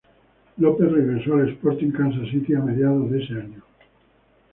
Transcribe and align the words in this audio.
Lopez 0.57 0.91
regresó 0.91 1.35
al 1.35 1.49
Sporting 1.49 1.91
Kansas 1.91 2.27
City 2.31 2.55
a 2.55 2.59
mediados 2.59 3.11
de 3.11 3.23
ese 3.23 3.33
año. 3.33 3.61